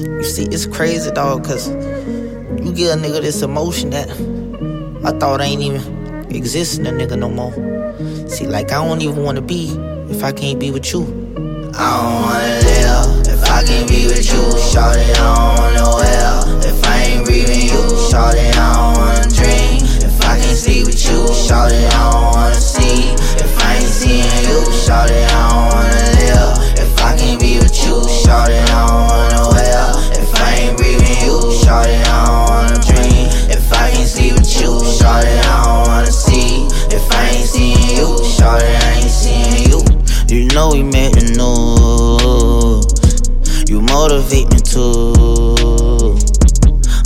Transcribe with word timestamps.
You 0.00 0.24
see, 0.24 0.44
it's 0.44 0.66
crazy, 0.66 1.10
dog, 1.10 1.44
cause 1.44 1.68
you 1.68 2.72
give 2.72 2.88
a 2.88 2.96
nigga 2.96 3.20
this 3.20 3.42
emotion 3.42 3.90
that 3.90 4.08
I 5.04 5.12
thought 5.18 5.42
ain't 5.42 5.60
even 5.60 6.26
exist 6.34 6.78
in 6.78 6.86
a 6.86 6.90
nigga 6.90 7.18
no 7.18 7.28
more. 7.28 7.52
See, 8.28 8.46
like 8.46 8.72
I 8.72 8.82
don't 8.84 9.02
even 9.02 9.22
wanna 9.22 9.42
be 9.42 9.68
if 10.08 10.24
I 10.24 10.32
can't 10.32 10.58
be 10.58 10.70
with 10.70 10.92
you. 10.92 11.02
I 11.74 12.00
don't 12.00 12.22
wanna 12.22 12.48
live 12.64 13.28
if 13.28 13.50
I 13.50 13.62
can't 13.62 13.88
be 13.88 14.06
with 14.06 14.24
you. 14.32 14.42
Shorty, 14.72 15.00
I 15.00 15.14
don't 15.14 15.58
wanna 15.58 16.66
if 16.66 16.84
I 16.86 17.02
ain't 17.02 17.24
breathing 17.26 17.69
motivate 44.00 44.48
me 44.48 44.60
too. 44.60 45.12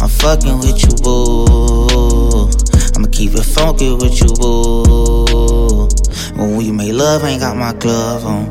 I'm 0.00 0.08
fucking 0.08 0.58
with 0.58 0.78
you, 0.84 0.94
boo. 1.02 2.48
I'ma 2.94 3.08
keep 3.10 3.34
it 3.34 3.42
funky 3.42 3.92
with 3.92 4.16
you, 4.22 4.30
boo. 4.38 5.88
When 6.36 6.56
we 6.56 6.70
make 6.70 6.92
love, 6.92 7.24
I 7.24 7.30
ain't 7.30 7.40
got 7.40 7.56
my 7.56 7.72
glove 7.72 8.24
on. 8.24 8.44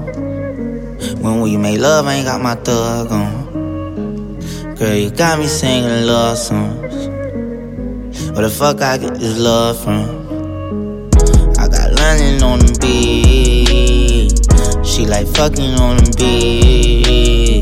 When 1.24 1.40
we 1.40 1.56
make 1.56 1.80
love, 1.80 2.06
I 2.06 2.16
ain't 2.16 2.26
got 2.26 2.42
my 2.42 2.56
thug 2.56 3.14
on. 3.14 4.76
Girl, 4.76 4.94
you 4.94 5.10
got 5.10 5.40
me 5.40 5.48
singing 5.48 6.06
love 6.06 6.38
songs. 6.38 7.08
Where 8.34 8.42
the 8.42 8.50
fuck 8.50 8.82
I 8.82 8.98
get 8.98 9.14
this 9.14 9.40
love 9.40 9.82
from? 9.82 10.04
I 11.64 11.70
got 11.70 11.94
London 11.98 12.44
on 12.44 12.60
the 12.60 12.78
beat. 12.82 14.36
She 14.86 15.06
like 15.06 15.28
fucking 15.28 15.76
on 15.80 15.96
the 15.96 16.12
beach. 16.18 17.53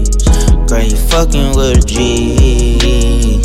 Fucking 1.22 1.56
with 1.56 1.78
a 1.78 1.82
G. 1.86 3.44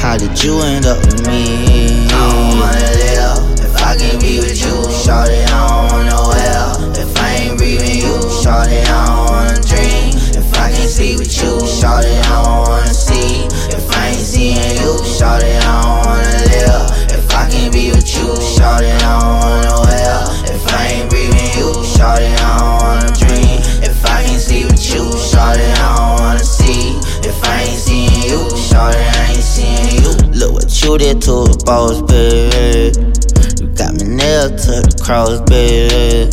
How 0.00 0.16
did 0.16 0.42
you 0.42 0.62
end 0.62 0.86
up 0.86 0.96
with 1.04 1.26
me? 1.26 2.08
I 2.08 2.16
don't 2.16 2.56
wanna 2.56 2.88
live 3.04 3.60
if 3.60 3.76
I 3.84 3.96
can't 4.00 4.18
be 4.18 4.40
with 4.40 4.56
you. 4.56 4.72
Shorty, 5.04 5.44
I 5.44 5.68
don't 5.68 5.92
wanna 5.92 6.16
well 6.16 6.96
if 6.96 7.12
I 7.20 7.34
ain't 7.34 7.58
breathing 7.58 8.00
you. 8.00 8.16
Shorty, 8.40 8.80
I 8.80 9.04
don't 9.04 9.28
wanna 9.28 9.60
dream 9.60 10.16
if 10.40 10.56
I 10.56 10.72
can't 10.72 10.88
see 10.88 11.16
with 11.18 11.36
you. 11.36 11.60
Shorty, 11.68 12.16
I 12.16 12.32
don't 12.32 12.64
wanna 12.66 12.94
see 12.94 13.44
if 13.76 13.84
I 13.92 14.08
ain't 14.08 14.16
seeing 14.16 14.80
you. 14.80 14.96
Shorty, 15.04 15.52
I 15.52 15.68
don't 15.84 16.06
wanna 16.08 16.32
live 16.48 17.12
if 17.12 17.28
I 17.36 17.44
can't 17.50 17.74
be 17.74 17.90
with 17.90 18.08
you. 18.16 18.40
Shorty, 18.40 18.88
I 18.88 19.20
don't 19.20 19.31
You 30.92 30.98
did 30.98 31.22
to 31.22 31.48
the 31.48 31.56
boss, 31.64 32.02
baby. 32.02 32.92
You 33.64 33.72
got 33.72 33.94
me 33.96 34.04
nailed 34.14 34.58
to 34.58 34.84
the 34.84 34.92
cross, 35.00 35.40
baby. 35.48 36.28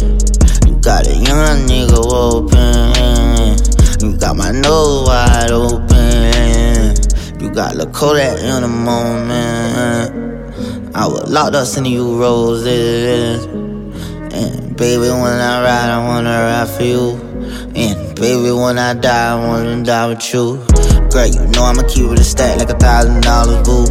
You 0.67 0.75
got 0.83 1.07
a 1.07 1.15
young 1.15 1.63
nigga 1.63 1.95
open. 2.11 3.55
You 4.03 4.17
got 4.19 4.35
my 4.35 4.51
nose 4.51 5.07
wide 5.07 5.51
open. 5.51 6.91
You 7.39 7.55
got 7.55 7.71
Kodak 7.93 8.43
in 8.43 8.63
the 8.63 8.67
moment. 8.67 10.11
I 10.93 11.07
was 11.07 11.31
locked 11.31 11.55
up 11.55 11.65
sending 11.65 11.93
you 11.93 12.19
roses. 12.19 13.45
And 13.45 14.75
baby, 14.75 15.07
when 15.07 15.39
I 15.39 15.63
ride, 15.63 15.89
I 15.89 16.05
wanna 16.05 16.35
ride 16.35 16.67
for 16.67 16.83
you. 16.83 17.11
And 17.75 18.13
baby, 18.19 18.51
when 18.51 18.77
I 18.77 18.93
die, 18.93 19.31
I 19.31 19.47
wanna 19.47 19.85
die 19.85 20.07
with 20.07 20.33
you. 20.33 20.78
Great, 21.09 21.33
you 21.33 21.47
know 21.57 21.63
I'ma 21.65 21.81
keep 21.89 22.05
it 22.05 22.19
a 22.19 22.23
stack 22.23 22.59
like 22.59 22.69
a 22.69 22.77
thousand 22.77 23.21
dollars, 23.21 23.65
boo. 23.65 23.89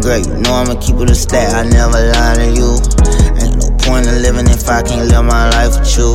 Great, 0.00 0.26
you 0.26 0.38
know 0.46 0.54
I'ma 0.54 0.78
keep 0.78 0.94
it 1.02 1.10
a 1.10 1.14
stack, 1.14 1.52
I 1.52 1.68
never 1.68 1.98
lie 1.98 2.34
to 2.38 2.46
you. 2.54 2.78
Ain't 3.42 3.58
no 3.58 3.66
point 3.82 4.06
in 4.06 4.22
living 4.22 4.46
if 4.46 4.68
I 4.68 4.80
can't 4.82 5.10
live 5.10 5.24
my 5.24 5.50
life 5.50 5.74
with 5.74 5.90
you. 5.98 6.14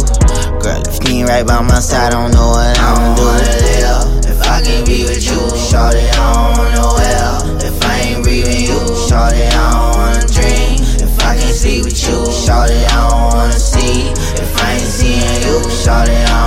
Girl, 0.63 0.81
if 0.87 1.03
you 1.03 1.19
ain't 1.19 1.27
right 1.27 1.45
by 1.45 1.61
my 1.61 1.79
side, 1.83 2.13
I 2.13 2.23
don't 2.23 2.31
know 2.31 2.47
what 2.55 2.79
I 2.79 2.95
don't 2.95 3.15
do. 3.19 3.27
Live 3.27 4.23
if 4.23 4.39
I 4.47 4.63
can't 4.63 4.87
be 4.87 5.03
with 5.03 5.19
you, 5.19 5.35
shorty, 5.67 6.07
I 6.15 6.31
don't 6.31 6.57
wanna 6.63 6.95
well. 6.95 7.61
If 7.67 7.83
I 7.83 7.99
ain't 8.07 8.23
breathing 8.23 8.71
you, 8.71 8.79
shorty, 9.03 9.43
I 9.51 9.51
don't 9.51 9.99
wanna 9.99 10.23
dream. 10.31 10.79
If 11.03 11.19
I 11.27 11.35
can't 11.35 11.55
sleep 11.59 11.83
with 11.83 11.99
you, 12.07 12.23
shorty, 12.31 12.79
I 12.87 13.03
don't 13.03 13.35
wanna 13.35 13.59
see. 13.59 14.15
If 14.15 14.51
I 14.63 14.79
ain't 14.79 14.87
seeing 14.95 15.43
you, 15.43 15.59
shorty, 15.75 16.15
I 16.15 16.31
don't 16.31 16.46